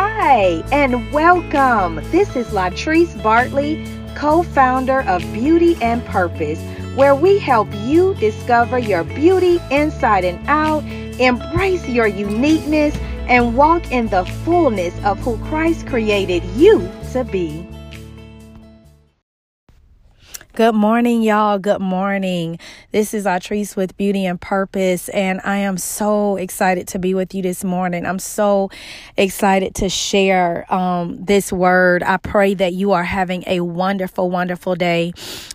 [0.00, 1.96] Hi, and welcome.
[2.12, 6.60] This is Latrice Bartley, co founder of Beauty and Purpose,
[6.94, 10.84] where we help you discover your beauty inside and out,
[11.18, 17.67] embrace your uniqueness, and walk in the fullness of who Christ created you to be.
[20.58, 21.60] Good morning, y'all.
[21.60, 22.58] Good morning.
[22.90, 27.32] This is Latrice with Beauty and Purpose, and I am so excited to be with
[27.32, 28.04] you this morning.
[28.04, 28.68] I'm so
[29.16, 32.02] excited to share um, this word.
[32.02, 35.12] I pray that you are having a wonderful, wonderful day.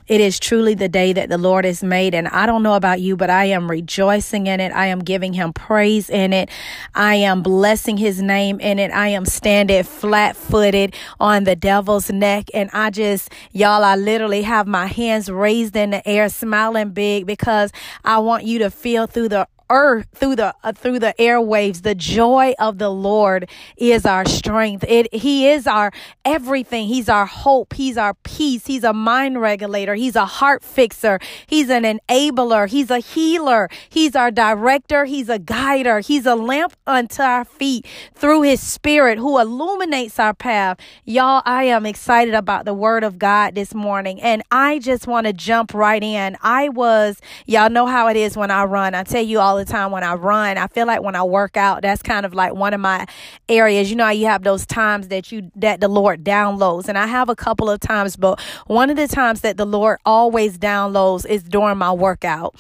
[0.07, 3.01] It is truly the day that the Lord has made, and I don't know about
[3.01, 4.71] you, but I am rejoicing in it.
[4.71, 6.49] I am giving Him praise in it.
[6.95, 8.89] I am blessing His name in it.
[8.91, 14.43] I am standing flat footed on the devil's neck, and I just, y'all, I literally
[14.43, 17.71] have my hands raised in the air, smiling big because
[18.03, 21.83] I want you to feel through the earth through the uh, through the airwaves.
[21.83, 24.83] The joy of the lord is our strength.
[24.87, 25.91] It he is our
[26.25, 26.87] everything.
[26.87, 27.73] He's our hope.
[27.73, 28.65] He's our peace.
[28.65, 29.95] He's a mind regulator.
[29.95, 31.19] He's a heart fixer.
[31.47, 32.69] He's an enabler.
[32.69, 33.69] He's a healer.
[33.89, 35.05] He's our director.
[35.05, 35.99] He's a guider.
[35.99, 40.79] He's a lamp unto our feet through his spirit who illuminates our path.
[41.05, 45.27] Y'all i am excited about the word of god this morning and i just want
[45.27, 46.37] to jump right in.
[46.41, 48.95] I was y'all know how it is when i run.
[48.95, 50.57] I tell you all the time when I run.
[50.57, 53.05] I feel like when I work out, that's kind of like one of my
[53.49, 53.89] areas.
[53.89, 57.29] You know, you have those times that you that the Lord downloads, and I have
[57.29, 61.43] a couple of times, but one of the times that the Lord always downloads is
[61.43, 62.55] during my workout.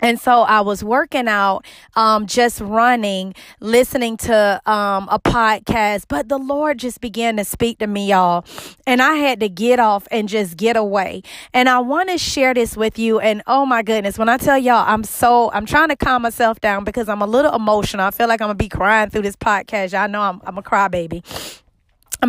[0.00, 1.64] And so I was working out,
[1.94, 7.78] um, just running, listening to um, a podcast, but the Lord just began to speak
[7.78, 8.44] to me, y'all.
[8.86, 11.22] And I had to get off and just get away.
[11.52, 13.20] And I want to share this with you.
[13.20, 16.60] And oh my goodness, when I tell y'all, I'm so, I'm trying to calm myself
[16.60, 18.06] down because I'm a little emotional.
[18.06, 19.92] I feel like I'm going to be crying through this podcast.
[19.92, 21.22] Y'all know I'm, I'm a crybaby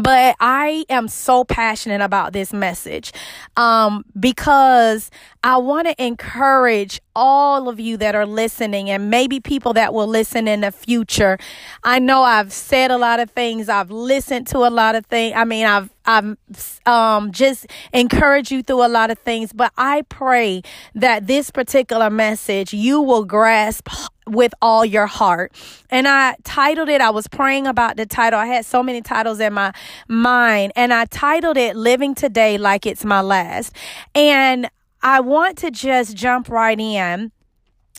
[0.04, 3.12] but I am so passionate about this message
[3.58, 5.12] um, because
[5.44, 10.08] I want to encourage all of you that are listening and maybe people that will
[10.08, 11.38] listen in the future.
[11.84, 13.70] I know I've said a lot of things.
[13.70, 15.34] I've listened to a lot of things.
[15.36, 16.38] I mean, I've I've
[16.86, 20.62] um, just encouraged you through a lot of things, but I pray
[20.94, 23.90] that this particular message you will grasp
[24.28, 25.54] with all your heart.
[25.90, 28.40] And I titled it, I was praying about the title.
[28.40, 29.74] I had so many titles in my
[30.08, 33.76] mind, and I titled it Living Today Like It's My Last.
[34.14, 34.70] And
[35.02, 37.32] I want to just jump right in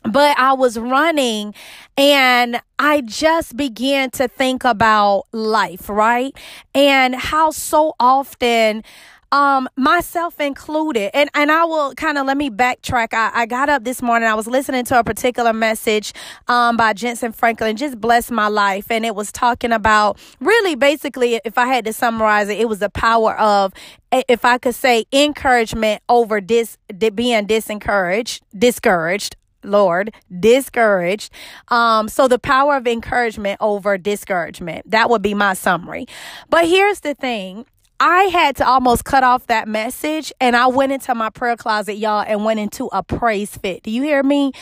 [0.06, 1.54] but I was running
[1.97, 6.37] and I just began to think about life, right?
[6.75, 8.84] And how so often
[9.32, 13.69] um myself included and and i will kind of let me backtrack I, I got
[13.69, 16.12] up this morning i was listening to a particular message
[16.48, 21.41] um by jentezen franklin just blessed my life and it was talking about really basically
[21.44, 23.72] if i had to summarize it it was the power of
[24.12, 26.78] if i could say encouragement over dis
[27.14, 31.32] being disencouraged discouraged Lord, discouraged.
[31.69, 34.88] Um, so the power of encouragement over discouragement.
[34.91, 36.06] That would be my summary.
[36.48, 37.66] But here's the thing.
[37.99, 41.95] I had to almost cut off that message and I went into my prayer closet,
[41.95, 43.83] y'all, and went into a praise fit.
[43.83, 44.53] Do you hear me?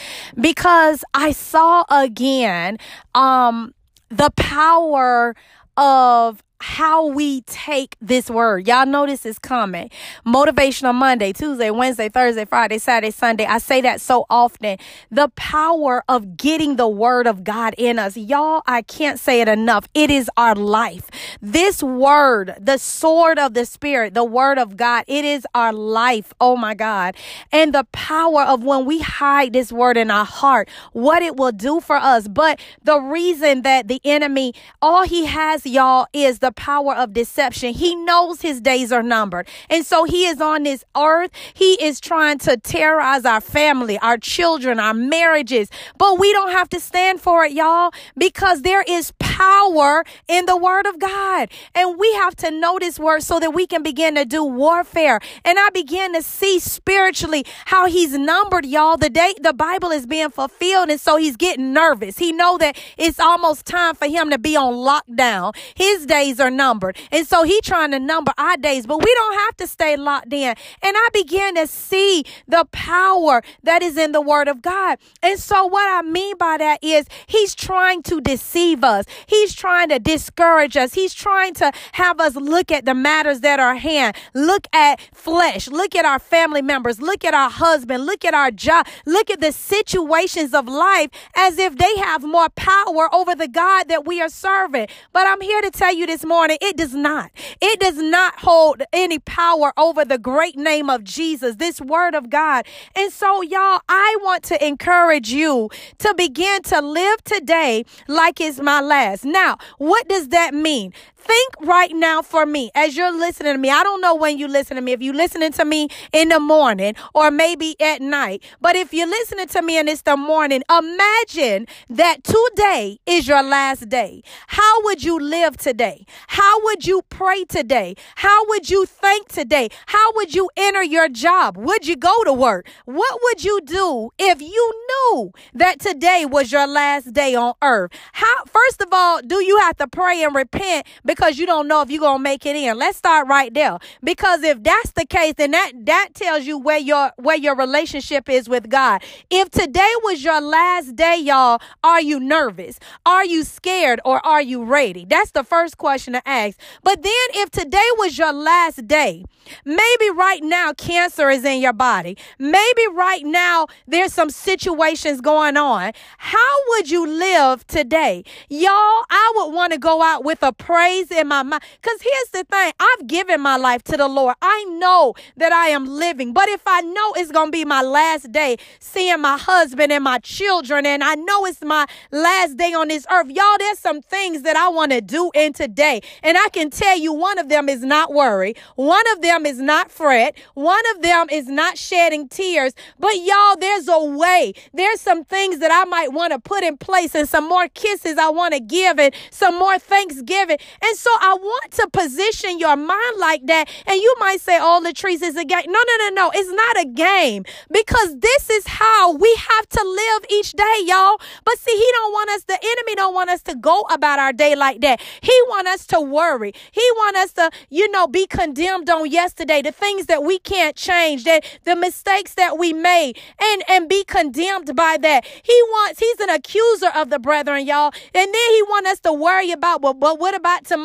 [0.41, 2.79] Because I saw again
[3.15, 3.75] um
[4.11, 5.35] the power
[5.77, 8.67] of how we take this word.
[8.67, 9.91] Y'all know this is coming.
[10.27, 13.45] Motivational Monday, Tuesday, Wednesday, Thursday, Friday, Saturday, Sunday.
[13.45, 14.79] I say that so often.
[15.11, 18.17] The power of getting the word of God in us.
[18.17, 19.87] Y'all, I can't say it enough.
[19.93, 21.11] It is our life.
[21.43, 26.33] This word, the sword of the spirit, the word of God, it is our life.
[26.41, 27.15] Oh my God.
[27.53, 31.53] And the power of when we hide this word in our heart, what it will
[31.53, 32.27] do for us.
[32.27, 37.75] But the reason that the enemy, all he has, y'all, is the power of deception.
[37.75, 39.49] He knows his days are numbered.
[39.69, 41.31] And so he is on this earth.
[41.55, 45.71] He is trying to terrorize our family, our children, our marriages.
[45.99, 50.57] But we don't have to stand for it, y'all, because there is power in the
[50.57, 51.49] word of God.
[51.75, 55.21] And we have to know this word so that we can begin to do warfare.
[55.45, 58.97] And I began to see spiritually how he's numbered, y'all.
[58.97, 60.91] The day the Bible is being fulfilled.
[60.91, 62.19] And so he's getting nervous.
[62.19, 65.57] He know that it's almost time for him to be on lockdown.
[65.75, 66.97] His days are numbered.
[67.11, 70.33] And so he trying to number our days, but we don't have to stay locked
[70.33, 70.55] in.
[70.83, 74.99] And I began to see the power that is in the word of God.
[75.23, 79.05] And so what I mean by that is he's trying to deceive us.
[79.27, 80.95] He's trying to discourage us.
[80.95, 84.17] He's trying to have us look at the matters that are hand.
[84.35, 85.69] Look at flesh.
[85.69, 87.01] Look at our family members.
[87.01, 88.07] Look at our husband.
[88.07, 88.87] Look at our job.
[89.07, 93.89] Look at the situations of life as if they have more power over the God
[93.89, 94.89] that we are serving.
[95.13, 97.31] But I'm here to tell you this morning, it does not.
[97.61, 102.31] It does not hold any power over the great name of Jesus, this word of
[102.31, 102.67] God.
[102.97, 108.61] And so, y'all, I want to encourage you to begin to live today like it's
[108.61, 109.25] my last.
[109.25, 110.93] Now, what does that mean?
[111.25, 113.71] Think right now for me as you're listening to me.
[113.71, 114.93] I don't know when you listen to me.
[114.93, 119.09] If you're listening to me in the morning or maybe at night, but if you're
[119.09, 124.23] listening to me and it's the morning, imagine that today is your last day.
[124.49, 126.05] How would you live today?
[126.29, 127.95] How would you pray today?
[128.17, 129.69] How would you think today?
[129.87, 131.57] How would you enter your job?
[131.57, 132.67] Would you go to work?
[132.85, 137.93] What would you do if you knew that today was your last day on earth?
[138.13, 140.87] How, first of all, do you have to pray and repent?
[141.15, 142.77] Because you don't know if you're going to make it in.
[142.77, 143.79] Let's start right there.
[144.03, 148.29] Because if that's the case, then that, that tells you where your, where your relationship
[148.29, 149.03] is with God.
[149.31, 152.81] If today was your last day, y'all, are you nervous?
[153.07, 155.05] Are you scared or are you ready?
[155.05, 156.59] That's the first question to ask.
[156.83, 159.25] But then if today was your last day,
[159.65, 162.17] maybe right now cancer is in your body.
[162.39, 165.93] Maybe right now there's some situations going on.
[166.19, 168.25] How would you live today?
[168.49, 171.63] Y'all, I would want to go out with a praise in my mind.
[171.81, 174.37] Because here's the thing I've given my life to the Lord.
[174.43, 176.33] I know that I am living.
[176.33, 180.05] But if I know it's going to be my last day seeing my husband and
[180.05, 184.03] my children, and I know it's my last day on this earth, y'all, there's some
[184.03, 186.01] things that I want to do in today.
[186.23, 189.59] And I can tell you one of them is not worry, one of them is
[189.59, 192.75] not fret, one of them is not shedding tears.
[192.99, 194.55] But y'all, there's a way.
[194.73, 198.19] There's some things that I might want to put in place and some more kisses
[198.19, 200.59] I want to give and some more thanksgiving.
[200.83, 203.69] And so I want to position your mind like that.
[203.87, 205.65] And you might say, "All oh, Latrice is a game.
[205.67, 206.31] No, no, no, no.
[206.35, 211.19] It's not a game because this is how we have to live each day, y'all.
[211.45, 214.33] But see, he don't want us, the enemy don't want us to go about our
[214.33, 215.01] day like that.
[215.21, 216.53] He want us to worry.
[216.73, 220.77] He want us to, you know, be condemned on yesterday, the things that we can't
[220.77, 225.25] change, that the mistakes that we made and, and be condemned by that.
[225.25, 227.93] He wants, he's an accuser of the brethren, y'all.
[228.15, 230.84] And then he want us to worry about, well, but what about tomorrow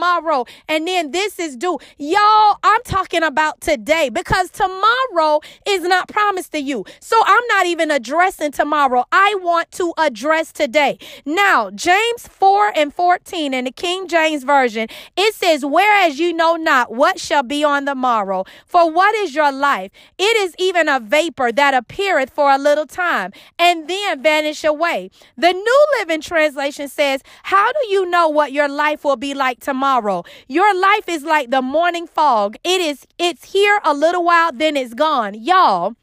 [0.67, 1.77] and then this is due.
[1.97, 6.85] Y'all, I'm talking about today because tomorrow is not promised to you.
[6.99, 9.05] So I'm not even addressing tomorrow.
[9.11, 10.97] I want to address today.
[11.25, 14.87] Now, James 4 and 14 in the King James Version,
[15.17, 19.35] it says, Whereas you know not what shall be on the morrow, for what is
[19.35, 19.91] your life?
[20.17, 25.11] It is even a vapor that appeareth for a little time and then vanish away.
[25.37, 29.59] The New Living Translation says, How do you know what your life will be like
[29.59, 29.78] tomorrow?
[29.79, 30.23] Tomorrow.
[30.49, 32.57] Your life is like the morning fog.
[32.65, 35.33] It is it's here a little while then it's gone.
[35.35, 35.95] Y'all,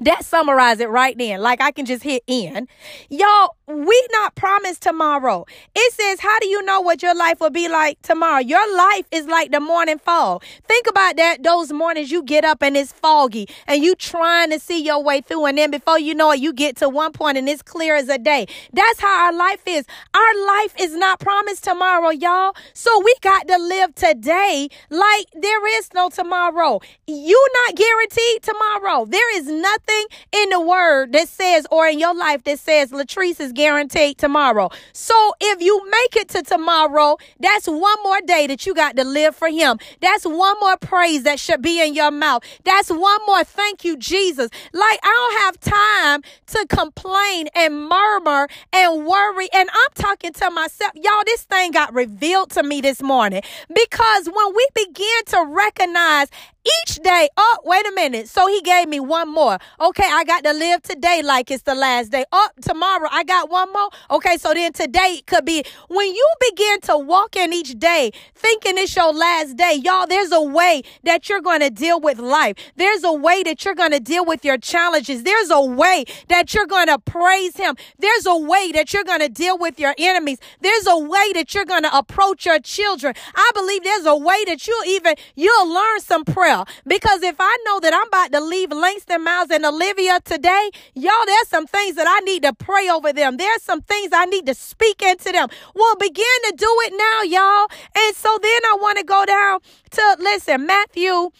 [0.00, 1.40] that summarize it right then.
[1.40, 2.66] Like I can just hit in.
[3.08, 5.46] Y'all, we not promised tomorrow.
[5.74, 8.40] It says, how do you know what your life will be like tomorrow?
[8.40, 10.44] Your life is like the morning fog.
[10.68, 11.42] Think about that.
[11.42, 15.22] Those mornings you get up and it's foggy and you trying to see your way
[15.22, 15.46] through.
[15.46, 18.08] And then before you know it, you get to one point and it's clear as
[18.10, 18.46] a day.
[18.74, 19.86] That's how our life is.
[20.12, 22.54] Our life is not promised tomorrow, y'all.
[22.74, 26.80] So we got to live today like there is no tomorrow.
[27.06, 29.06] You not guaranteed tomorrow.
[29.06, 33.40] There is nothing in the word that says, or in your life that says, Latrice
[33.40, 34.70] is guaranteed tomorrow.
[34.92, 39.04] So if you make it to tomorrow, that's one more day that you got to
[39.04, 39.78] live for Him.
[40.00, 42.42] That's one more praise that should be in your mouth.
[42.64, 44.50] That's one more thank you, Jesus.
[44.72, 49.48] Like I don't have time to complain and murmur and worry.
[49.52, 50.92] And I'm talking to myself.
[50.94, 56.28] Y'all, this thing got revealed to me this morning because when we begin to recognize
[56.64, 57.28] each day.
[57.36, 58.28] Oh, wait a minute.
[58.28, 59.58] So he gave me one more.
[59.80, 62.24] Okay, I got to live today like it's the last day.
[62.32, 63.90] Oh, tomorrow I got one more.
[64.10, 68.78] Okay, so then today could be when you begin to walk in each day thinking
[68.78, 69.80] it's your last day.
[69.84, 72.56] Y'all, there's a way that you're going to deal with life.
[72.76, 75.22] There's a way that you're going to deal with your challenges.
[75.22, 77.76] There's a way that you're going to praise him.
[77.98, 80.38] There's a way that you're going to deal with your enemies.
[80.60, 83.14] There's a way that you're going to approach your children.
[83.34, 86.53] I believe there's a way that you'll even you'll learn some prayer
[86.86, 91.26] Because if I know that I'm about to leave Langston Miles and Olivia today, y'all,
[91.26, 93.36] there's some things that I need to pray over them.
[93.36, 95.48] There's some things I need to speak into them.
[95.74, 97.66] Well, begin to do it now, y'all.
[97.96, 99.60] And so then I want to go down
[99.92, 101.30] to, listen, Matthew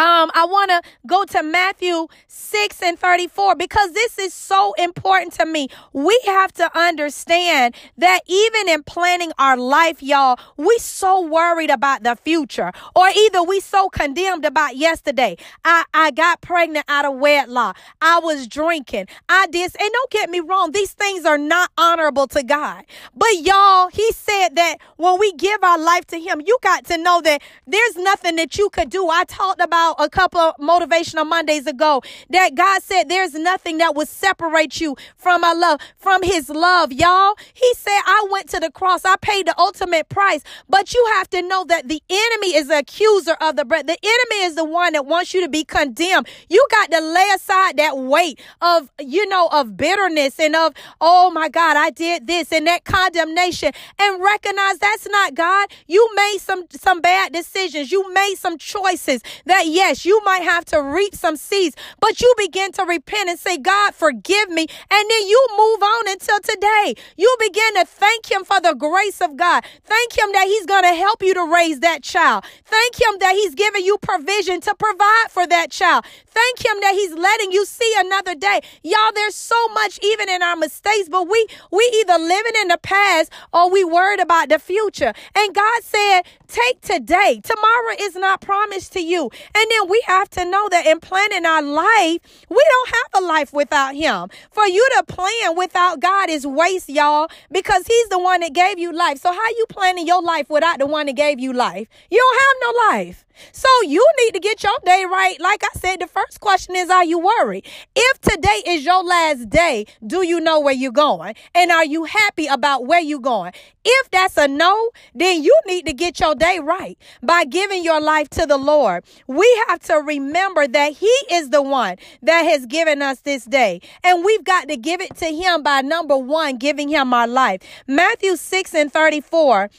[0.00, 5.34] um, I want to go to Matthew 6 and 34 because this is so important
[5.34, 5.68] to me.
[5.92, 12.02] We have to understand that even in planning our life, y'all, we so worried about
[12.02, 15.36] the future or either we so condemned about yesterday.
[15.66, 17.76] I, I got pregnant out of wedlock.
[18.00, 19.06] I was drinking.
[19.28, 19.70] I did.
[19.78, 20.72] And don't get me wrong.
[20.72, 22.84] These things are not honorable to God.
[23.14, 26.96] But y'all, he said that when we give our life to him, you got to
[26.96, 29.10] know that there's nothing that you could do.
[29.10, 33.94] I talked about a couple of motivational Mondays ago that God said there's nothing that
[33.94, 37.34] will separate you from my love, from his love, y'all.
[37.54, 39.04] He said, I went to the cross.
[39.04, 42.78] I paid the ultimate price, but you have to know that the enemy is the
[42.78, 43.86] accuser of the bread.
[43.86, 46.28] The enemy is the one that wants you to be condemned.
[46.48, 51.30] You got to lay aside that weight of, you know, of bitterness and of, oh
[51.30, 55.70] my God, I did this and that condemnation and recognize that's not God.
[55.86, 57.92] You made some, some bad decisions.
[57.92, 62.32] You made some choices that yes, you might have to reap some seeds, but you
[62.36, 64.66] begin to repent and say, God, forgive me.
[64.90, 66.94] And then you move on until today.
[67.16, 69.64] You begin to thank Him for the grace of God.
[69.84, 72.44] Thank Him that He's going to help you to raise that child.
[72.64, 76.04] Thank Him that He's giving you provision to provide for that child.
[76.30, 78.60] Thank Him that He's letting you see another day.
[78.82, 82.78] Y'all, there's so much even in our mistakes, but we, we either living in the
[82.78, 85.12] past or we worried about the future.
[85.34, 87.40] And God said, take today.
[87.42, 89.30] Tomorrow is not promised to you.
[89.54, 93.26] And then we have to know that in planning our life, we don't have a
[93.26, 94.28] life without Him.
[94.50, 98.78] For you to plan without God is waste, y'all, because He's the one that gave
[98.78, 99.18] you life.
[99.18, 101.88] So how you planning your life without the one that gave you life?
[102.10, 103.24] You don't have no life.
[103.52, 105.40] So you need to get your day right.
[105.40, 107.66] Like I said, the first question is, are you worried?
[107.94, 111.34] If today is your last day, do you know where you're going?
[111.54, 113.52] And are you happy about where you're going?
[113.84, 118.00] If that's a no, then you need to get your day right by giving your
[118.00, 119.04] life to the Lord.
[119.26, 123.80] We have to remember that He is the one that has given us this day.
[124.04, 127.62] And we've got to give it to Him by number one, giving Him our life.
[127.86, 129.70] Matthew 6 and 34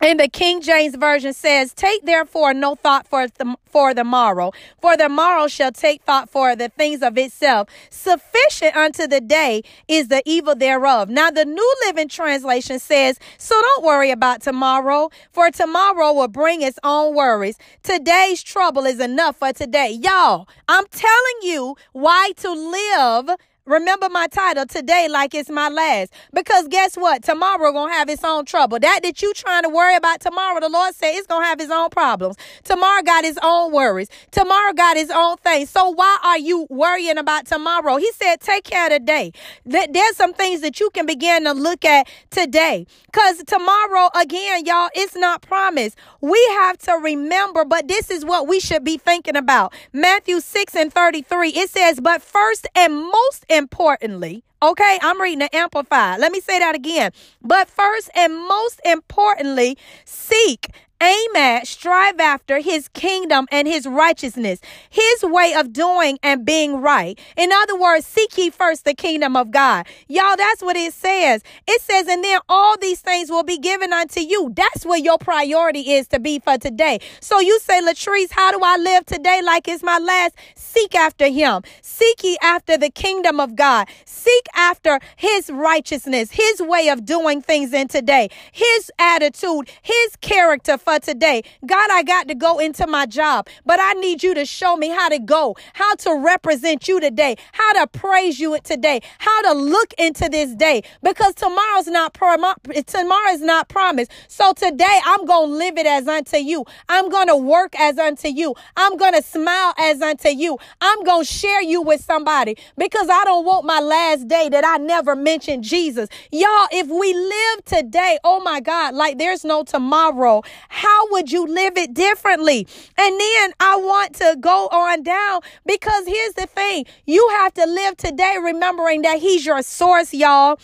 [0.00, 4.52] and the King James Version says, Take therefore no thought for the, for the morrow,
[4.80, 7.68] for the morrow shall take thought for the things of itself.
[7.90, 11.08] Sufficient unto the day is the evil thereof.
[11.08, 16.62] Now, the New Living Translation says, So don't worry about tomorrow, for tomorrow will bring
[16.62, 17.58] its own worries.
[17.82, 19.90] Today's trouble is enough for today.
[19.90, 23.36] Y'all, I'm telling you why to live
[23.68, 26.10] Remember my title today like it's my last.
[26.32, 27.22] Because guess what?
[27.22, 28.78] Tomorrow gonna have its own trouble.
[28.78, 31.70] That that you trying to worry about tomorrow, the Lord said it's gonna have its
[31.70, 32.36] own problems.
[32.64, 34.08] Tomorrow got his own worries.
[34.30, 35.68] Tomorrow got his own things.
[35.68, 37.98] So why are you worrying about tomorrow?
[37.98, 39.32] He said, take care of today.
[39.66, 42.86] There's some things that you can begin to look at today.
[43.12, 45.98] Cause tomorrow, again, y'all, it's not promised.
[46.22, 49.74] We have to remember, but this is what we should be thinking about.
[49.92, 55.54] Matthew 6 and 33, it says, but first and most importantly, okay, I'm reading the
[55.54, 56.20] Amplified.
[56.20, 57.12] Let me say that again.
[57.42, 64.60] But first and most importantly, seek aim at, strive after his kingdom and his righteousness,
[64.90, 67.18] his way of doing and being right.
[67.36, 69.86] In other words, seek ye first the kingdom of God.
[70.08, 71.42] Y'all, that's what it says.
[71.66, 74.52] It says, and then all these things will be given unto you.
[74.54, 77.00] That's where your priority is to be for today.
[77.20, 80.34] So you say, Latrice, how do I live today like it's my last?
[80.56, 81.62] Seek after him.
[81.82, 83.88] Seek ye after the kingdom of God.
[84.04, 90.76] Seek after his righteousness, his way of doing things in today, his attitude, his character
[90.88, 91.42] for today.
[91.66, 94.88] God, I got to go into my job, but I need you to show me
[94.88, 99.52] how to go, how to represent you today, how to praise you today, how to
[99.52, 102.54] look into this day because tomorrow's not prom-
[102.86, 104.10] tomorrow is not promised.
[104.28, 106.64] So today I'm going to live it as unto you.
[106.88, 108.54] I'm going to work as unto you.
[108.76, 110.56] I'm going to smile as unto you.
[110.80, 114.64] I'm going to share you with somebody because I don't want my last day that
[114.64, 116.08] I never mentioned Jesus.
[116.32, 120.42] Y'all, if we live today, oh my God, like there's no tomorrow,
[120.78, 122.66] how would you live it differently?
[122.96, 127.66] And then I want to go on down because here's the thing you have to
[127.66, 130.60] live today remembering that He's your source, y'all.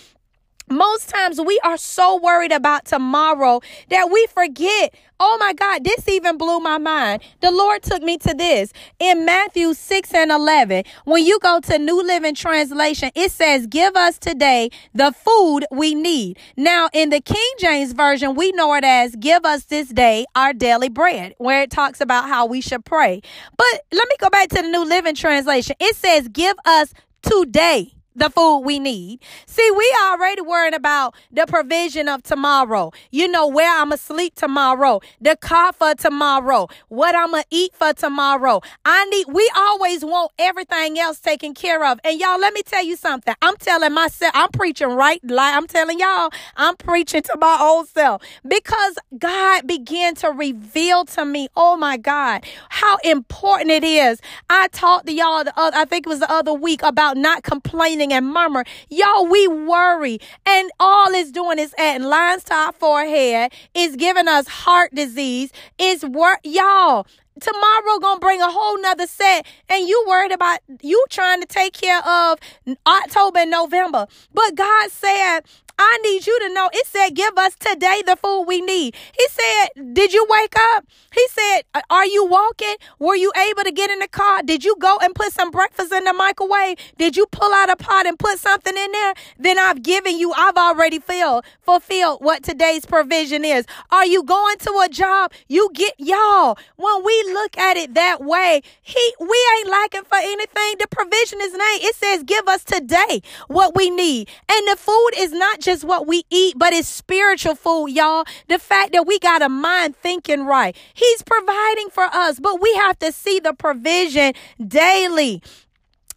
[0.75, 4.93] Most times we are so worried about tomorrow that we forget.
[5.21, 7.23] Oh my God, this even blew my mind.
[7.39, 10.83] The Lord took me to this in Matthew 6 and 11.
[11.05, 15.95] When you go to New Living Translation, it says, Give us today the food we
[15.95, 16.41] need.
[16.57, 20.53] Now, in the King James Version, we know it as, Give us this day our
[20.53, 23.21] daily bread, where it talks about how we should pray.
[23.57, 25.77] But let me go back to the New Living Translation.
[25.79, 29.21] It says, Give us today the food we need.
[29.47, 32.93] See, we already worrying about the provision of tomorrow.
[33.11, 37.43] You know, where I'm going to sleep tomorrow, the car for tomorrow, what I'm going
[37.43, 38.61] to eat for tomorrow.
[38.85, 41.99] I need, we always want everything else taken care of.
[42.05, 43.35] And y'all, let me tell you something.
[43.43, 47.89] I'm telling myself, I'm preaching right, like I'm telling y'all, I'm preaching to my old
[47.89, 54.21] self because God began to reveal to me, oh my God, how important it is.
[54.49, 57.43] I talked to y'all the other, I think it was the other week about not
[57.43, 58.65] complaining complaining and murmur.
[58.89, 60.19] Y'all, we worry.
[60.47, 65.53] And all it's doing is adding lines to our forehead, is giving us heart disease,
[65.79, 66.41] is work.
[66.45, 67.07] Y'all,
[67.41, 71.73] tomorrow gonna bring a whole nother set and you worried about you trying to take
[71.73, 72.39] care of
[72.87, 75.41] october and november but god said
[75.79, 78.95] I need you to know it said, Give us today the food we need.
[79.17, 80.87] He said, Did you wake up?
[81.13, 82.77] He said, Are you walking?
[82.99, 84.43] Were you able to get in the car?
[84.43, 86.79] Did you go and put some breakfast in the microwave?
[86.97, 89.15] Did you pull out a pot and put something in there?
[89.39, 93.67] Then I've given you, I've already filled, fulfilled what today's provision is.
[93.91, 95.33] Are you going to a job?
[95.49, 100.19] You get, y'all, when we look at it that way, he, we ain't lacking for
[100.19, 100.75] anything.
[100.79, 101.81] The provision is name.
[101.83, 104.29] It says, Give us today what we need.
[104.49, 108.25] And the food is not just what we eat, but it's spiritual food, y'all.
[108.49, 110.77] The fact that we got a mind thinking right.
[110.93, 114.35] He's providing for us, but we have to see the provision
[114.67, 115.43] daily.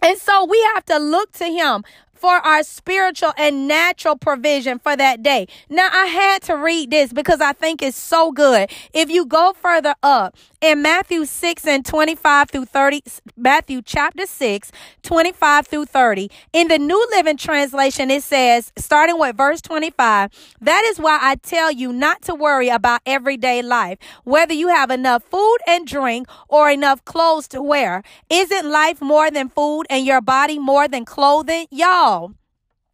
[0.01, 1.83] And so we have to look to him
[2.17, 5.47] for our spiritual and natural provision for that day.
[5.69, 8.69] Now, I had to read this because I think it's so good.
[8.93, 13.03] If you go further up in Matthew 6 and 25 through 30,
[13.35, 14.71] Matthew chapter 6,
[15.03, 20.31] 25 through 30, in the New Living Translation, it says, starting with verse 25,
[20.61, 24.89] that is why I tell you not to worry about everyday life, whether you have
[24.89, 28.03] enough food and drink or enough clothes to wear.
[28.29, 31.67] Isn't life more than food and your body more than clothing?
[31.71, 32.06] Y'all,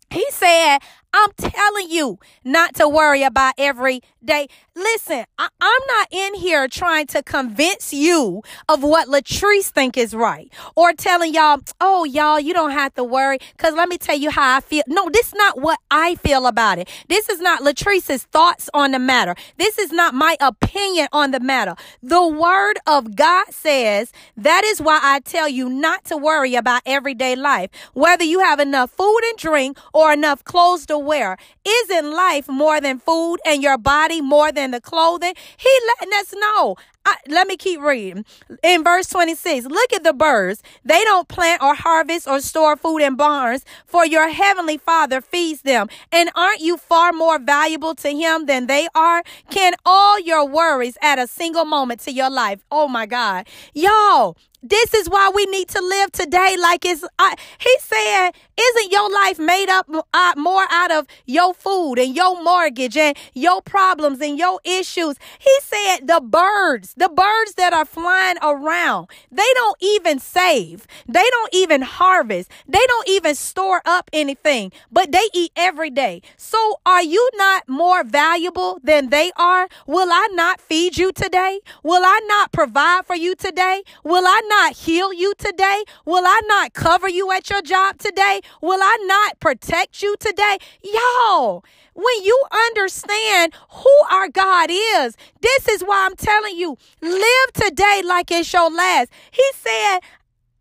[0.09, 0.79] he said,
[1.13, 4.47] I'm telling you not to worry about every day.
[4.75, 10.15] Listen, I, am not in here trying to convince you of what Latrice think is
[10.15, 13.37] right or telling y'all, oh, y'all, you don't have to worry.
[13.57, 14.83] Cause let me tell you how I feel.
[14.87, 16.89] No, this is not what I feel about it.
[17.09, 19.35] This is not Latrice's thoughts on the matter.
[19.57, 21.75] This is not my opinion on the matter.
[22.01, 26.81] The word of God says that is why I tell you not to worry about
[26.87, 31.37] everyday life, whether you have enough food and drink or enough clothes to wear.
[31.65, 35.33] Isn't life more than food and your body more than the clothing?
[35.57, 35.69] He
[35.99, 36.75] letting us know.
[37.05, 38.23] I, let me keep reading.
[38.63, 40.63] In verse 26, look at the birds.
[40.85, 45.63] They don't plant or harvest or store food in barns, for your heavenly Father feeds
[45.63, 45.89] them.
[46.11, 49.23] And aren't you far more valuable to Him than they are?
[49.49, 52.63] Can all your worries add a single moment to your life?
[52.71, 53.47] Oh my God.
[53.73, 56.55] Y'all, this is why we need to live today.
[56.59, 61.53] Like it's uh, he said isn't your life made up uh, more out of your
[61.53, 65.17] food and your mortgage and your problems and your issues?
[65.39, 70.87] He said the birds the birds that are flying around they don't even save.
[71.07, 72.49] They don't even harvest.
[72.67, 76.21] They don't even store up anything but they eat every day.
[76.37, 79.67] So are you not more valuable than they are?
[79.87, 81.59] Will i not feed you today?
[81.83, 83.83] Will i not provide for you today?
[84.03, 85.83] Will i not not heal you today?
[86.05, 88.41] Will I not cover you at your job today?
[88.61, 90.57] Will I not protect you today?
[90.83, 91.63] Y'all,
[91.95, 92.37] when you
[92.69, 98.51] understand who our God is, this is why I'm telling you live today like it's
[98.53, 99.11] your last.
[99.31, 99.99] He said,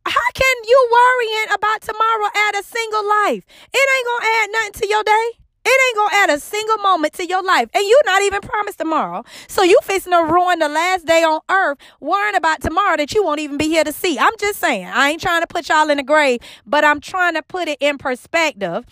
[0.07, 3.45] how can you worrying about tomorrow add a single life?
[3.73, 5.29] It ain't gonna add nothing to your day.
[5.65, 7.69] It ain't gonna add a single moment to your life.
[7.75, 9.25] And you're not even promised tomorrow.
[9.49, 13.25] So you fixing to ruin the last day on earth, worrying about tomorrow that you
[13.25, 14.19] won't even be here to see.
[14.19, 17.35] I'm just saying, I ain't trying to put y'all in the grave, but I'm trying
[17.35, 18.87] to put it in perspective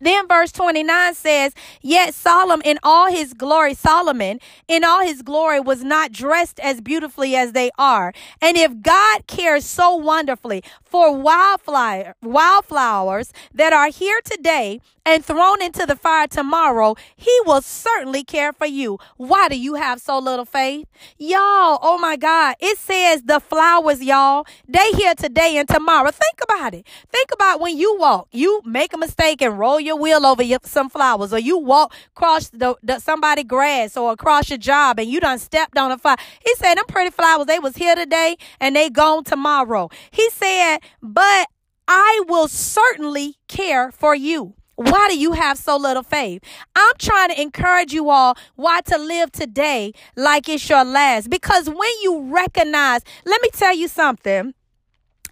[0.00, 5.60] then verse 29 says, Yet Solomon in all his glory, Solomon in all his glory
[5.60, 8.12] was not dressed as beautifully as they are.
[8.40, 15.60] And if God cares so wonderfully for wildflower, wildflowers that are here today and thrown
[15.62, 18.98] into the fire tomorrow, he will certainly care for you.
[19.16, 20.86] Why do you have so little faith?
[21.18, 22.56] Y'all, oh my God.
[22.60, 26.10] It says the flowers, y'all, they here today and tomorrow.
[26.10, 26.86] Think about it.
[27.10, 30.60] Think about when you walk, you make a mistake and roll your wheel over your,
[30.64, 35.08] some flowers, or you walk across the, the somebody grass or across your job and
[35.10, 36.16] you done stepped on a fire.
[36.44, 39.90] He said, them pretty flowers, they was here today and they gone tomorrow.
[40.10, 41.48] He said, but
[41.86, 44.54] I will certainly care for you.
[44.76, 46.42] Why do you have so little faith?
[46.74, 51.30] I'm trying to encourage you all why to live today like it's your last.
[51.30, 54.54] Because when you recognize, let me tell you something.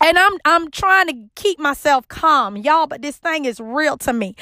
[0.00, 4.12] and I'm I'm trying to keep myself calm, y'all, but this thing is real to
[4.12, 4.34] me.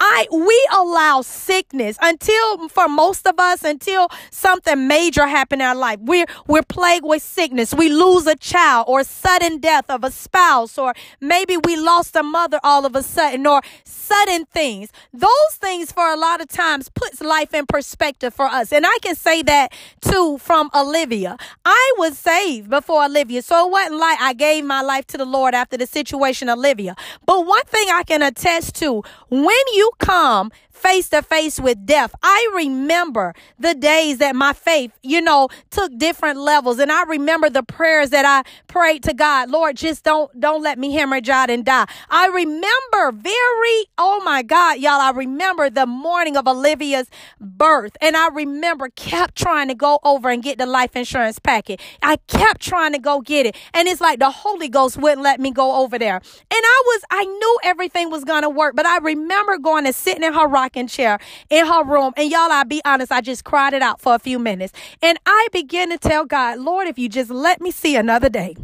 [0.00, 5.74] I we allow sickness until for most of us until something major happen in our
[5.74, 5.98] life.
[6.00, 7.74] We're we're plagued with sickness.
[7.74, 12.22] We lose a child or sudden death of a spouse or maybe we lost a
[12.22, 14.90] mother all of a sudden or sudden things.
[15.12, 18.72] Those things for a lot of times puts life in perspective for us.
[18.72, 21.36] And I can say that too from Olivia.
[21.64, 23.42] I was saved before Olivia.
[23.42, 26.94] So it wasn't like I gave my life to the Lord after the situation Olivia.
[27.24, 32.14] But one thing I can attest to, when you come face to face with death.
[32.22, 36.78] I remember the days that my faith, you know, took different levels.
[36.78, 39.50] And I remember the prayers that I prayed to God.
[39.50, 41.86] Lord, just don't, don't let me hemorrhage out and die.
[42.10, 47.08] I remember very, oh my God, y'all, I remember the morning of Olivia's
[47.40, 47.96] birth.
[48.00, 51.80] And I remember kept trying to go over and get the life insurance packet.
[52.02, 53.56] I kept trying to go get it.
[53.74, 56.16] And it's like the Holy Ghost wouldn't let me go over there.
[56.16, 59.94] And I was, I knew everything was going to work, but I remember going and
[59.94, 62.12] sitting in her rocking chair in her room.
[62.16, 64.72] And y'all, I'll be honest, I just cried it out for a few minutes.
[65.00, 68.56] And I began to tell God, Lord, if you just let me see another day.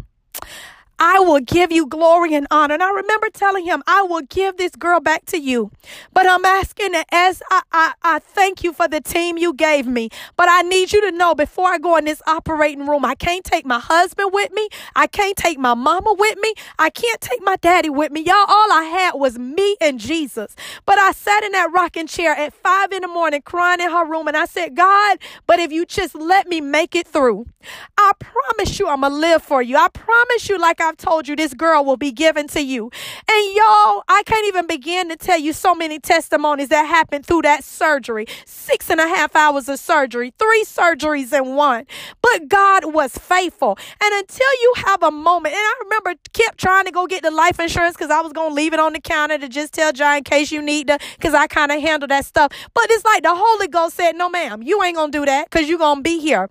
[1.05, 2.75] I will give you glory and honor.
[2.75, 5.73] And I remember telling him, I will give this girl back to you.
[6.13, 9.85] But I'm asking that as I, I, I thank you for the team you gave
[9.89, 10.11] me.
[10.37, 13.45] But I need you to know before I go in this operating room, I can't
[13.45, 14.69] take my husband with me.
[14.95, 16.55] I can't take my mama with me.
[16.79, 18.23] I can't take my daddy with me.
[18.23, 20.55] Y'all, all I had was me and Jesus.
[20.87, 24.07] But I sat in that rocking chair at five in the morning crying in her
[24.07, 24.29] room.
[24.29, 27.47] And I said, God, but if you just let me make it through,
[27.99, 29.77] I promise you I'm going to live for you.
[29.77, 32.91] I promise you, like I I've told you this girl will be given to you.
[33.27, 37.43] And y'all, I can't even begin to tell you so many testimonies that happened through
[37.43, 38.27] that surgery.
[38.45, 41.87] Six and a half hours of surgery, three surgeries in one.
[42.21, 43.79] But God was faithful.
[44.03, 47.31] And until you have a moment, and I remember kept trying to go get the
[47.31, 49.93] life insurance because I was going to leave it on the counter to just tell
[49.93, 52.53] John in case you need to, because I kind of handle that stuff.
[52.75, 55.49] But it's like the Holy Ghost said, no, ma'am, you ain't going to do that
[55.49, 56.51] because you're going to be here.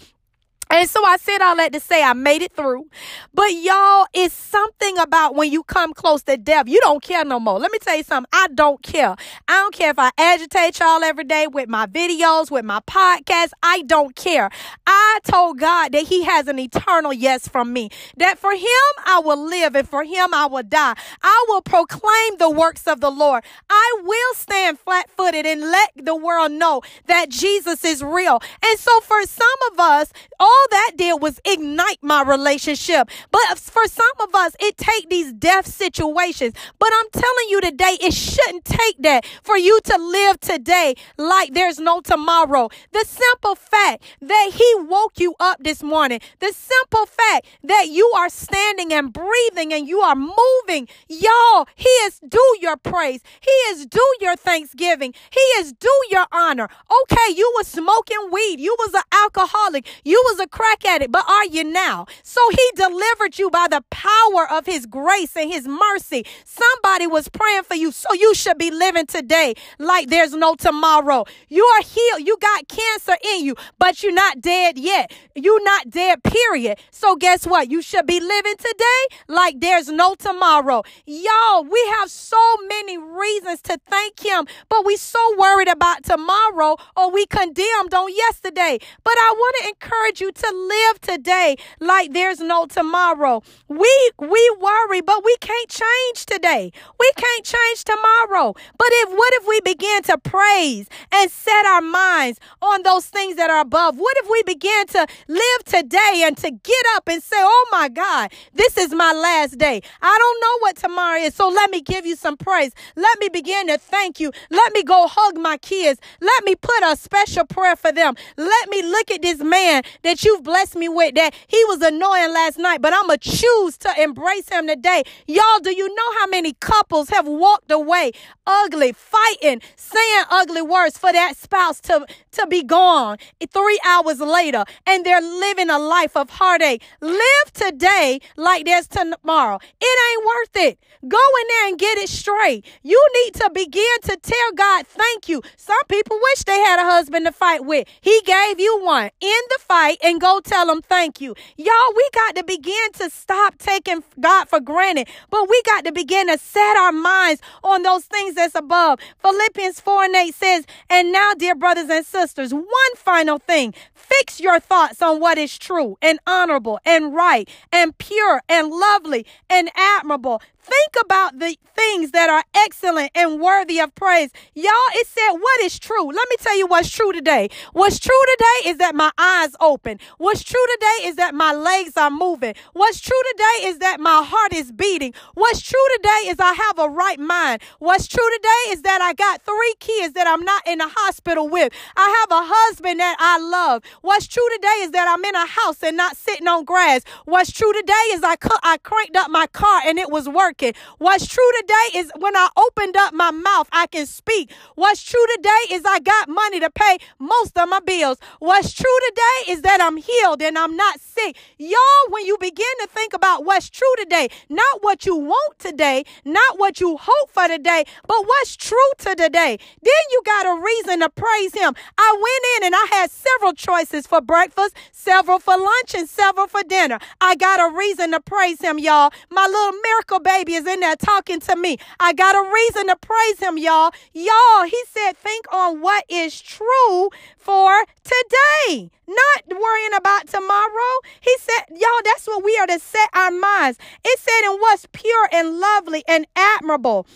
[0.71, 2.87] And so I said all that to say I made it through.
[3.33, 7.39] But y'all, it's something about when you come close to death, you don't care no
[7.41, 7.59] more.
[7.59, 8.29] Let me tell you something.
[8.33, 9.15] I don't care.
[9.49, 13.51] I don't care if I agitate y'all every day with my videos, with my podcast.
[13.61, 14.49] I don't care.
[14.87, 17.89] I told God that He has an eternal yes from me.
[18.15, 20.95] That for Him I will live and for Him I will die.
[21.21, 23.43] I will proclaim the works of the Lord.
[23.69, 28.41] I will stand flat footed and let the world know that Jesus is real.
[28.65, 33.09] And so for some of us, all all that did was ignite my relationship.
[33.31, 36.53] But for some of us, it take these death situations.
[36.79, 41.53] But I'm telling you today, it shouldn't take that for you to live today like
[41.53, 42.69] there's no tomorrow.
[42.91, 48.11] The simple fact that he woke you up this morning, the simple fact that you
[48.15, 53.21] are standing and breathing and you are moving, y'all, he is due your praise.
[53.39, 55.13] He is due your thanksgiving.
[55.31, 56.69] He is due your honor.
[57.03, 58.59] Okay, you was smoking weed.
[58.59, 59.87] You was an alcoholic.
[60.03, 62.05] You was a crack at it, but are you now?
[62.23, 66.25] So he delivered you by the power of his grace and his mercy.
[66.45, 71.25] Somebody was praying for you, so you should be living today like there's no tomorrow.
[71.49, 72.27] You are healed.
[72.27, 75.11] You got cancer in you, but you're not dead yet.
[75.35, 76.77] You're not dead, period.
[76.91, 77.71] So guess what?
[77.71, 80.83] You should be living today like there's no tomorrow.
[81.05, 86.75] Y'all, we have so many reasons to thank him, but we so worried about tomorrow
[86.95, 88.79] or we condemned on yesterday.
[89.03, 93.43] But I want to encourage you to live today like there's no tomorrow.
[93.67, 96.71] We we worry, but we can't change today.
[96.99, 98.53] We can't change tomorrow.
[98.77, 103.35] But if what if we begin to praise and set our minds on those things
[103.37, 103.97] that are above?
[103.97, 107.89] What if we begin to live today and to get up and say, "Oh my
[107.89, 109.81] God, this is my last day.
[110.01, 112.71] I don't know what tomorrow is, so let me give you some praise.
[112.95, 114.31] Let me begin to thank you.
[114.49, 115.99] Let me go hug my kids.
[116.21, 118.15] Let me put a special prayer for them.
[118.37, 122.33] Let me look at this man that you've blessed me with that he was annoying
[122.33, 125.03] last night, but I'm going to choose to embrace him today.
[125.27, 128.11] Y'all, do you know how many couples have walked away
[128.47, 133.17] ugly, fighting, saying ugly words for that spouse to, to be gone
[133.51, 136.81] three hours later and they're living a life of heartache?
[137.01, 139.59] Live today like there's tomorrow.
[139.79, 140.79] It ain't worth it.
[141.07, 142.65] Go in there and get it straight.
[142.83, 145.41] You need to begin to tell God, thank you.
[145.57, 147.87] Some people wish they had a husband to fight with.
[148.01, 151.33] He gave you one in the fight and go tell them thank you.
[151.57, 155.91] Y'all, we got to begin to stop taking God for granted, but we got to
[155.91, 158.99] begin to set our minds on those things that's above.
[159.21, 164.41] Philippians 4 and 8 says, And now, dear brothers and sisters, one final thing fix
[164.41, 169.69] your thoughts on what is true and honorable and right and pure and lovely and
[169.75, 170.41] admirable.
[170.63, 174.29] Think about the things that are excellent and worthy of praise.
[174.53, 176.05] Y'all, it said, What is true?
[176.05, 177.49] Let me tell you what's true today.
[177.73, 179.97] What's true today is that my eyes open.
[180.17, 182.55] What's true today is that my legs are moving.
[182.73, 185.13] What's true today is that my heart is beating.
[185.35, 187.61] What's true today is I have a right mind.
[187.79, 191.47] What's true today is that I got three kids that I'm not in the hospital
[191.49, 191.73] with.
[191.95, 193.83] I have a husband that I love.
[194.01, 197.01] What's true today is that I'm in a house and not sitting on grass.
[197.25, 200.35] What's true today is I, cu- I cranked up my car and it was working
[200.61, 200.73] working.
[200.97, 204.51] What's true today is when I opened up my mouth, I can speak.
[204.75, 208.17] What's true today is I got money to pay most of my bills.
[208.39, 211.37] What's true today is that I'm healed and I'm not sick.
[211.57, 211.77] Y'all,
[212.09, 216.57] when you begin to think about what's true today, not what you want today, not
[216.59, 220.99] what you hope for today, but what's true to today, then you got a reason
[221.01, 221.73] to praise Him.
[221.97, 226.47] I went in and I had several choices for breakfast, several for lunch, and several
[226.47, 226.99] for dinner.
[227.19, 229.11] I got a reason to praise Him, y'all.
[229.29, 231.77] My little miracle baby is in there talking to me.
[231.99, 233.91] I got a reason to praise him, y'all.
[234.13, 240.93] Y'all, he said, think on what is true for today, not worrying about tomorrow.
[241.19, 243.79] He said, y'all, that's what we are to set our minds.
[244.03, 247.07] It said, in what's pure and lovely and admirable.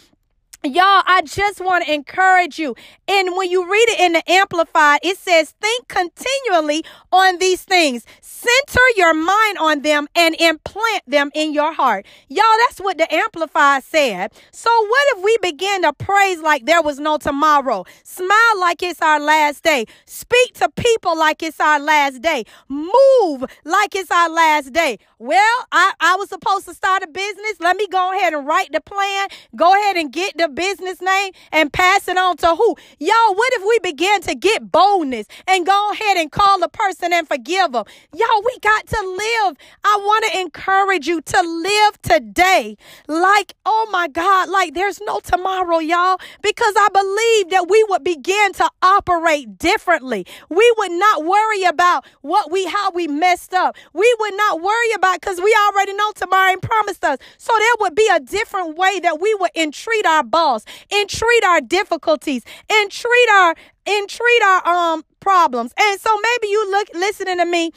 [0.65, 2.75] Y'all, I just want to encourage you.
[3.07, 8.03] And when you read it in the Amplified, it says, think continually on these things.
[8.21, 12.05] Center your mind on them and implant them in your heart.
[12.29, 14.33] Y'all, that's what the Amplified said.
[14.51, 17.85] So what if we begin to praise like there was no tomorrow?
[18.03, 19.85] Smile like it's our last day.
[20.05, 22.43] Speak to people like it's our last day.
[22.69, 24.97] Move like it's our last day.
[25.19, 27.55] Well, I, I was supposed to start a business.
[27.61, 29.29] Let me go ahead and write the plan.
[29.55, 32.75] Go ahead and get the business name and pass it on to who?
[32.99, 37.13] Y'all, what if we begin to get boldness and go ahead and call the person
[37.13, 37.85] and forgive them?
[38.13, 39.57] Y'all, we got to live.
[39.85, 42.75] I want to encourage you to live today
[43.07, 48.03] like, oh my God, like there's no tomorrow, y'all, because I believe that we would
[48.03, 50.25] begin to operate differently.
[50.49, 53.77] We would not worry about what we, how we messed up.
[53.93, 56.11] We would not worry about because we already know
[56.51, 57.17] and promised us.
[57.37, 61.61] So there would be a different way that we would entreat our boss entreat our
[61.61, 62.43] difficulties,
[62.81, 63.55] entreat our
[63.87, 65.73] entreat our um problems.
[65.77, 67.71] And so maybe you look listening to me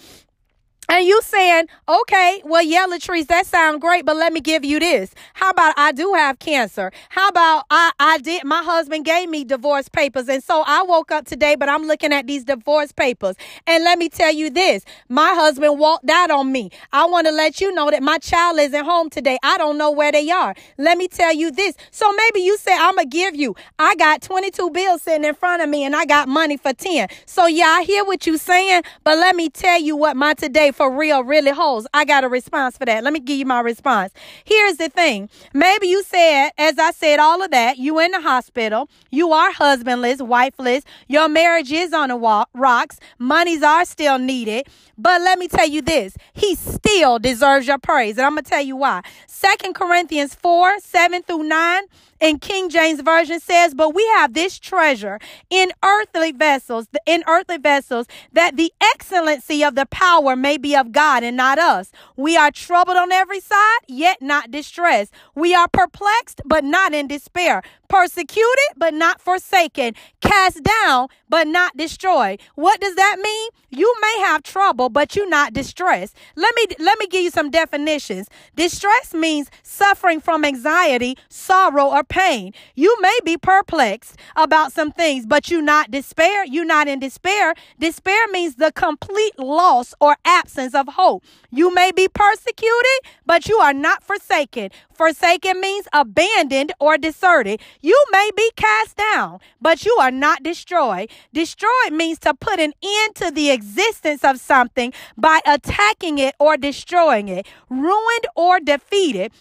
[0.90, 4.80] and you saying, okay, well, yeah, Latrice, that sounds great, but let me give you
[4.80, 5.14] this.
[5.34, 6.90] How about I do have cancer?
[7.10, 10.28] How about I, I did, my husband gave me divorce papers.
[10.28, 13.36] And so I woke up today, but I'm looking at these divorce papers.
[13.66, 16.70] And let me tell you this, my husband walked out on me.
[16.90, 19.38] I want to let you know that my child isn't home today.
[19.42, 20.54] I don't know where they are.
[20.78, 21.74] Let me tell you this.
[21.90, 25.34] So maybe you say, I'm going to give you, I got 22 bills sitting in
[25.34, 27.08] front of me and I got money for 10.
[27.26, 30.72] So yeah, I hear what you're saying, but let me tell you what my today
[30.78, 31.88] for real really holds.
[31.92, 33.02] I got a response for that.
[33.02, 34.12] Let me give you my response.
[34.44, 35.28] Here's the thing.
[35.52, 39.50] Maybe you said, as I said, all of that, you in the hospital, you are
[39.50, 44.68] husbandless, wifeless, your marriage is on the rocks, monies are still needed.
[44.96, 48.16] But let me tell you this, he still deserves your praise.
[48.16, 49.02] And I'm going to tell you why.
[49.26, 51.82] Second Corinthians 4, 7 through 9
[52.20, 55.18] in King James Version says, But we have this treasure
[55.50, 60.92] in earthly vessels, in earthly vessels, that the excellency of the power may be of
[60.92, 61.92] God and not us.
[62.16, 65.12] We are troubled on every side, yet not distressed.
[65.34, 71.76] We are perplexed, but not in despair persecuted but not forsaken, cast down but not
[71.76, 72.40] destroyed.
[72.54, 73.50] What does that mean?
[73.70, 76.16] You may have trouble but you're not distressed.
[76.36, 78.28] Let me let me give you some definitions.
[78.54, 82.52] Distress means suffering from anxiety, sorrow or pain.
[82.74, 86.44] You may be perplexed about some things but you're not despair.
[86.44, 87.54] You're not in despair.
[87.78, 91.24] Despair means the complete loss or absence of hope.
[91.50, 94.70] You may be persecuted but you are not forsaken.
[94.98, 97.60] Forsaken means abandoned or deserted.
[97.80, 101.10] You may be cast down, but you are not destroyed.
[101.32, 106.56] Destroyed means to put an end to the existence of something by attacking it or
[106.56, 107.46] destroying it.
[107.70, 109.32] Ruined or defeated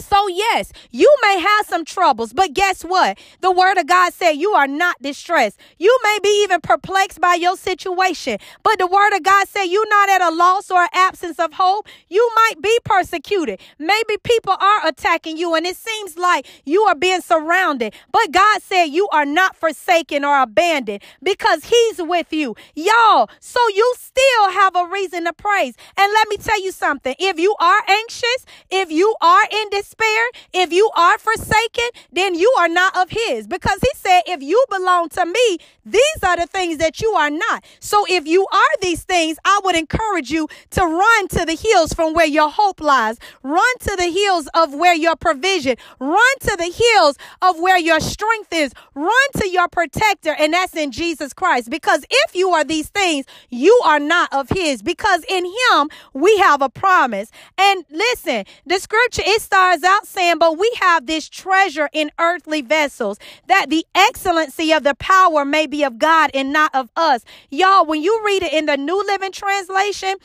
[0.00, 3.18] So, yes, you may have some troubles, but guess what?
[3.40, 5.58] The word of God said you are not distressed.
[5.78, 9.88] You may be even perplexed by your situation, but the word of God said you're
[9.88, 11.86] not at a loss or absence of hope.
[12.08, 13.60] You might be persecuted.
[13.78, 18.62] Maybe people are attacking you and it seems like you are being surrounded, but God
[18.62, 22.56] said you are not forsaken or abandoned because He's with you.
[22.74, 25.76] Y'all, so you still have a reason to praise.
[25.96, 29.89] And let me tell you something if you are anxious, if you are in this
[30.52, 33.46] if you are forsaken, then you are not of his.
[33.46, 37.30] Because he said, if you belong to me, these are the things that you are
[37.30, 37.64] not.
[37.80, 41.92] So if you are these things, I would encourage you to run to the hills
[41.92, 43.18] from where your hope lies.
[43.42, 45.76] Run to the hills of where your provision.
[45.98, 48.72] Run to the hills of where your strength is.
[48.94, 51.70] Run to your protector, and that's in Jesus Christ.
[51.70, 54.82] Because if you are these things, you are not of his.
[54.82, 57.30] Because in him we have a promise.
[57.56, 62.62] And listen, the scripture it starts out saying, But we have this treasure in earthly
[62.62, 67.24] vessels, that the excellency of the power may be of God and not of us.
[67.50, 70.16] Y'all, when you read it in the New Living Translation,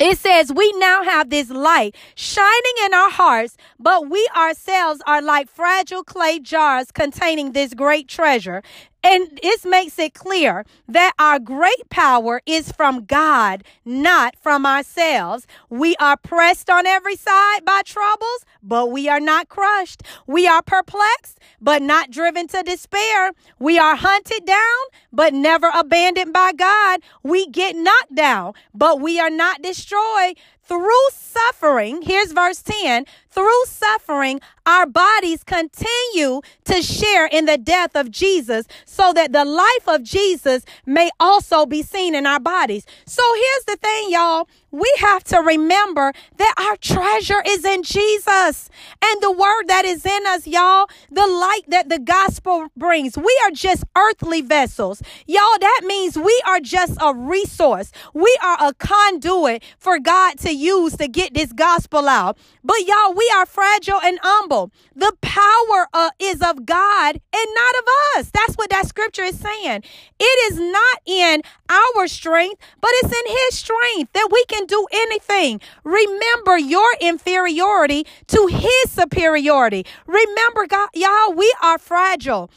[0.00, 5.20] it says, We now have this light shining in our hearts, but we ourselves are
[5.20, 8.62] like fragile clay jars containing this great treasure.
[9.02, 15.46] And this makes it clear that our great power is from God, not from ourselves.
[15.70, 20.02] We are pressed on every side by troubles, but we are not crushed.
[20.26, 23.32] We are perplexed, but not driven to despair.
[23.58, 27.00] We are hunted down, but never abandoned by God.
[27.22, 33.64] We get knocked down, but we are not destroyed through suffering, here's verse 10 through
[33.66, 39.88] suffering, our bodies continue to share in the death of Jesus so that the life
[39.88, 42.86] of Jesus may also be seen in our bodies.
[43.06, 44.48] So here's the thing, y'all.
[44.72, 48.70] We have to remember that our treasure is in Jesus
[49.04, 53.16] and the word that is in us, y'all, the light that the gospel brings.
[53.16, 55.02] We are just earthly vessels.
[55.26, 57.90] Y'all, that means we are just a resource.
[58.14, 62.38] We are a conduit for God to use to get this gospel out.
[62.62, 64.70] But y'all, we are fragile and humble.
[64.94, 67.84] The power uh, is of God and not of
[68.16, 68.30] us.
[68.30, 69.82] That's what that scripture is saying.
[70.18, 74.86] It is not in our strength, but it's in His strength that we can do
[74.92, 75.60] anything.
[75.84, 79.86] Remember your inferiority to His superiority.
[80.06, 82.50] Remember, God, y'all, we are fragile.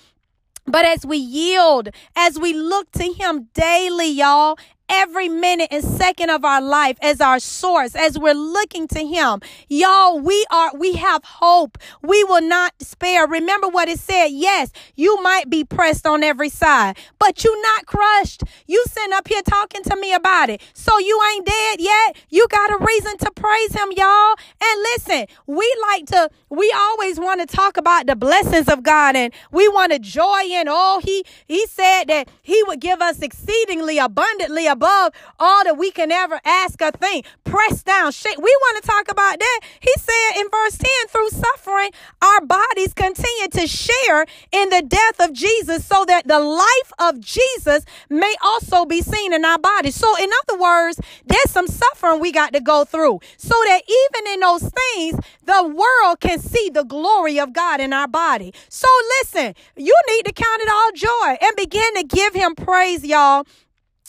[0.66, 4.58] But as we yield, as we look to Him daily, y'all,
[4.90, 9.42] every minute and second of our life as our source as we're looking to him.
[9.70, 11.78] Y'all we are we have hope.
[12.02, 16.50] We will not spare remember what it said yes you might be pressed on every
[16.50, 18.44] side but you not crushed.
[18.68, 20.62] You sitting up here talking to me about it.
[20.74, 22.18] So you ain't dead yet.
[22.30, 24.36] You got a reason to praise him y'all.
[24.62, 29.16] And listen we like to we always want to talk about the blessings of god
[29.16, 30.68] and we want to joy in.
[30.70, 35.92] Oh he he said that he would give us exceedingly abundantly above all that we
[35.92, 37.26] can ever ask or think.
[37.44, 38.38] Press down, shake.
[38.38, 39.60] We want to talk about that.
[39.80, 41.92] He said in verse 10 through suffering,
[42.22, 47.20] our bodies continue to share in the death of Jesus so that the life of
[47.20, 49.96] Jesus may also be seen in our bodies.
[49.96, 54.34] So, in other words, there's some suffering we got to go through so that even
[54.34, 58.54] in those things, the world can see the glory of God in our body.
[58.70, 58.88] So,
[59.22, 63.46] listen, you need to count it all joy and begin to give him praise, y'all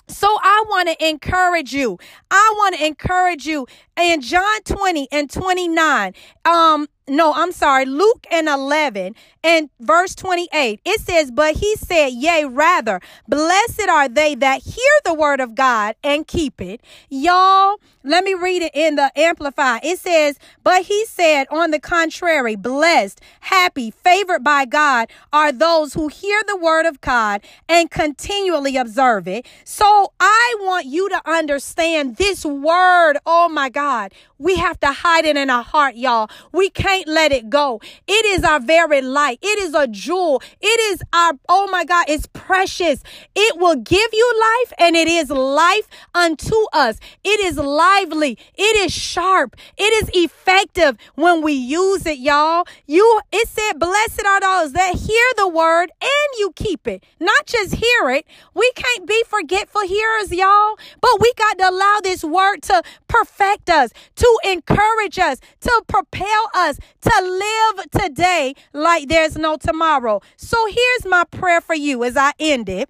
[0.06, 1.98] so I want to encourage you.
[2.30, 3.66] I want to encourage you
[4.00, 6.14] in John 20 and 29.
[6.44, 10.80] Um, no, I'm sorry, Luke and 11 and verse 28.
[10.84, 15.54] It says, But he said, Yea, rather, blessed are they that hear the word of
[15.54, 16.80] God and keep it.
[17.08, 19.78] Y'all, let me read it in the Amplify.
[19.82, 25.94] It says, But he said, on the contrary, blessed, happy, favored by God are those
[25.94, 29.46] who hear the word of God and continually observe it.
[29.64, 33.16] So I want you to understand this word.
[33.24, 34.12] Oh my God.
[34.38, 36.28] We have to hide it in our heart, y'all.
[36.52, 37.80] We can't let it go.
[38.06, 39.38] It is our very light.
[39.40, 40.42] It is a jewel.
[40.60, 43.02] It is our, oh my God, it's precious.
[43.34, 46.98] It will give you life and it is life unto us.
[47.22, 47.56] It is
[47.94, 48.38] lively.
[48.54, 49.57] It is sharp.
[49.76, 52.66] It is effective when we use it, y'all.
[52.87, 57.04] You, it said, blessed are those that hear the word and you keep it.
[57.20, 58.26] Not just hear it.
[58.54, 63.70] We can't be forgetful hearers, y'all, but we got to allow this word to perfect
[63.70, 70.20] us, to encourage us, to propel us to live today like there's no tomorrow.
[70.37, 72.88] So here's my prayer for you as I end it.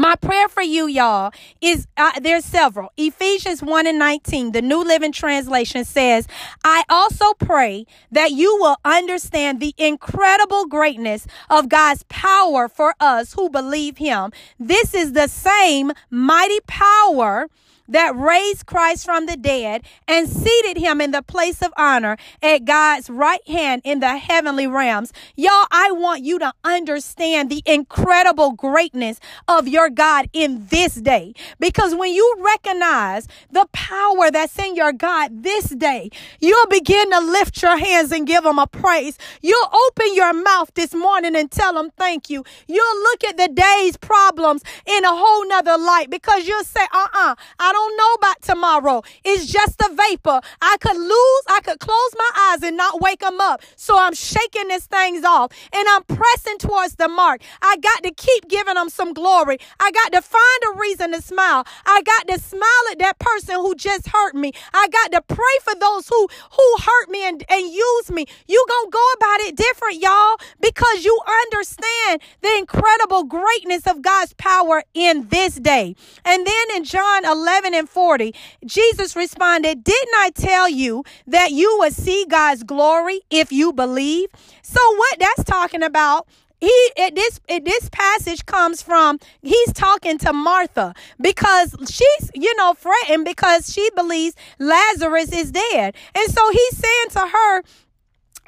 [0.00, 2.92] My prayer for you, y'all, is uh, there's several.
[2.96, 6.26] Ephesians 1 and 19, the New Living Translation says,
[6.64, 13.34] I also pray that you will understand the incredible greatness of God's power for us
[13.34, 14.32] who believe Him.
[14.58, 17.48] This is the same mighty power
[17.88, 22.64] that raised Christ from the dead and seated him in the place of honor at
[22.64, 25.12] God's right hand in the heavenly realms.
[25.36, 31.34] Y'all, I want you to understand the incredible greatness of your God in this day.
[31.58, 37.20] Because when you recognize the power that's in your God this day, you'll begin to
[37.20, 39.18] lift your hands and give him a praise.
[39.42, 42.44] You'll open your mouth this morning and tell him thank you.
[42.66, 47.34] You'll look at the day's problems in a whole nother light because you'll say, uh-uh,
[47.58, 49.02] I don't know about tomorrow.
[49.24, 50.40] It's just a vapor.
[50.62, 53.60] I could lose, I could close my eyes and not wake them up.
[53.76, 57.42] So I'm shaking these things off and I'm pressing towards the mark.
[57.62, 59.58] I got to keep giving them some glory.
[59.80, 61.64] I got to find a reason to smile.
[61.84, 64.52] I got to smile at that person who just hurt me.
[64.72, 68.26] I got to pray for those who who hurt me and, and use me.
[68.46, 74.32] You gonna go about it different, y'all, because you understand the incredible greatness of God's
[74.34, 75.94] power in this day.
[76.24, 81.50] And then in John 11 11 and 40, Jesus responded, Didn't I tell you that
[81.50, 84.28] you would see God's glory if you believe?
[84.62, 90.16] So, what that's talking about he it, this it, this passage comes from he's talking
[90.16, 96.50] to Martha because she's you know fretting because she believes Lazarus is dead and so
[96.50, 97.62] he's saying to her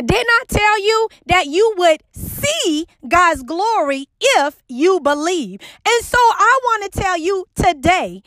[0.04, 5.60] did not I tell you that you would see God's glory if you believe.
[5.60, 8.22] And so I want to tell you today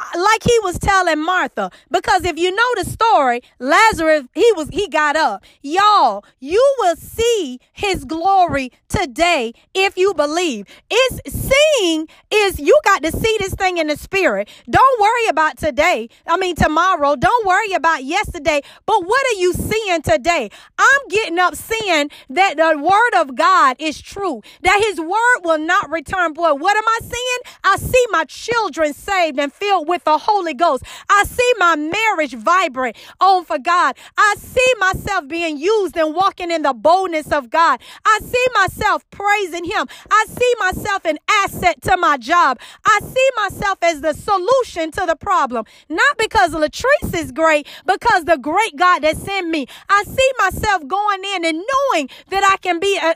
[0.00, 4.88] like he was telling Martha because if you know the story Lazarus he was he
[4.88, 5.44] got up.
[5.62, 10.66] Y'all you will see his glory today if you believe.
[10.90, 14.48] It's seeing is you got to see this thing in the spirit.
[14.68, 16.08] Don't worry about today.
[16.26, 17.16] I mean tomorrow.
[17.16, 18.62] Don't worry about yesterday.
[18.86, 20.50] But what are you seeing today?
[20.78, 25.58] I'm getting up seeing that the word of God is true that his word will
[25.58, 27.56] not return boy what am I seeing?
[27.64, 30.84] I see my children saved and filled with the Holy Ghost.
[31.10, 33.96] I see my marriage vibrant on oh, for God.
[34.16, 37.80] I see myself being used and walking in the boldness of God.
[38.04, 39.86] I see myself praising Him.
[40.10, 42.58] I see myself an asset to my job.
[42.84, 45.64] I see myself as the solution to the problem.
[45.88, 49.66] Not because Latrice is great, because the great God that's in me.
[49.88, 53.14] I see myself going in and knowing that I can be an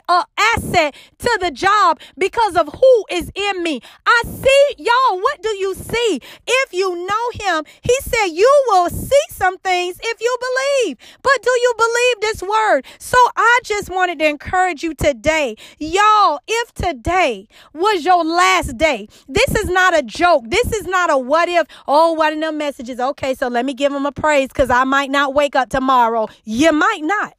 [0.55, 3.81] asset to the job because of who is in me.
[4.05, 6.19] I see, y'all, what do you see?
[6.65, 10.97] If you know him, he said you will see some things if you believe.
[11.21, 12.85] But do you believe this word?
[12.97, 15.55] So I just wanted to encourage you today.
[15.77, 20.45] Y'all, if today was your last day, this is not a joke.
[20.47, 22.99] This is not a what if, oh, what in the messages.
[22.99, 26.27] Okay, so let me give him a praise because I might not wake up tomorrow.
[26.43, 27.33] You might not.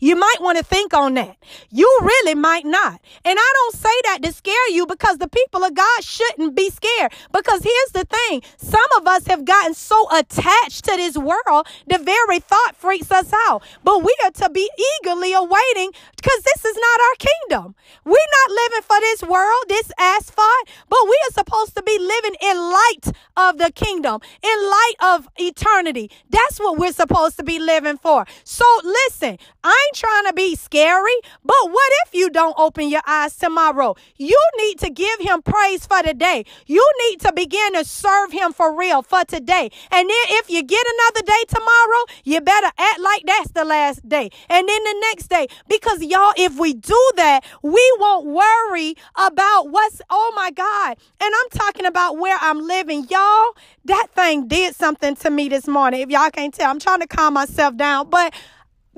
[0.00, 1.36] You might want to think on that.
[1.70, 3.00] You really might not.
[3.24, 6.70] And I don't say that to scare you because the people of God shouldn't be
[6.70, 7.12] scared.
[7.32, 11.98] Because here's the thing some of us have gotten so attached to this world, the
[11.98, 13.62] very thought freaks us out.
[13.82, 14.68] But we are to be
[15.02, 17.74] eagerly awaiting because this is not our kingdom.
[18.04, 22.36] We're not living for this world, this asphalt, but we are supposed to be living
[22.40, 26.10] in light of the kingdom, in light of eternity.
[26.30, 28.26] That's what we're supposed to be living for.
[28.44, 29.38] So listen,
[29.74, 33.96] I ain't trying to be scary, but what if you don't open your eyes tomorrow?
[34.16, 36.44] You need to give him praise for today.
[36.66, 39.70] You need to begin to serve him for real for today.
[39.90, 44.08] And then if you get another day tomorrow, you better act like that's the last
[44.08, 44.30] day.
[44.48, 49.70] And then the next day, because y'all, if we do that, we won't worry about
[49.70, 50.96] what's, oh my God.
[51.20, 53.08] And I'm talking about where I'm living.
[53.10, 53.56] Y'all,
[53.86, 56.00] that thing did something to me this morning.
[56.00, 58.32] If y'all can't tell, I'm trying to calm myself down, but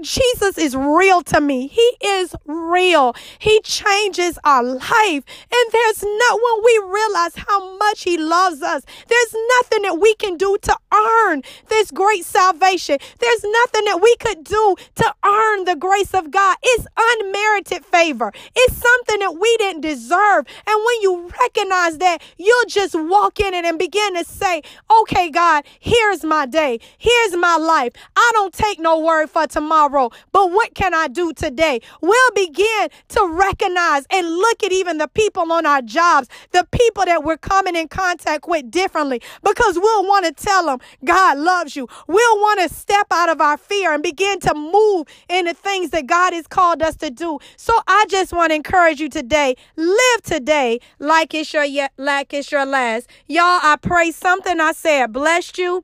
[0.01, 1.67] Jesus is real to me.
[1.69, 3.15] He is real.
[3.39, 4.85] He changes our life.
[4.91, 10.15] And there's not when we realize how much He loves us, there's nothing that we
[10.17, 12.99] can do to earn this great salvation.
[13.19, 16.57] There's nothing that we could do to earn the grace of God.
[16.63, 18.33] It's unmerited favor.
[18.55, 20.47] It's something that we didn't deserve.
[20.67, 24.63] And when you recognize that, you'll just walk in it and begin to say,
[25.01, 26.81] okay, God, here's my day.
[26.99, 27.93] Here's my life.
[28.15, 29.86] I don't take no word for tomorrow.
[29.87, 31.81] Tomorrow, but what can I do today?
[32.01, 37.05] We'll begin to recognize and look at even the people on our jobs, the people
[37.05, 41.77] that we're coming in contact with differently, because we'll want to tell them God loves
[41.77, 41.89] you.
[42.07, 45.91] We'll want to step out of our fear and begin to move in the things
[45.91, 47.39] that God has called us to do.
[47.57, 51.67] So I just want to encourage you today, live today like it's your
[51.97, 53.09] like it's your last.
[53.27, 55.83] Y'all, I pray something I said blessed you.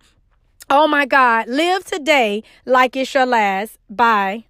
[0.75, 3.77] Oh my God, live today like it's your last.
[3.91, 4.45] Bye.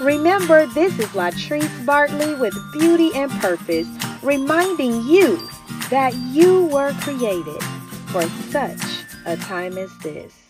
[0.00, 3.86] Remember, this is Latrice Bartley with Beauty and Purpose,
[4.20, 5.36] reminding you
[5.90, 7.62] that you were created
[8.08, 8.82] for such
[9.26, 10.47] a time as this.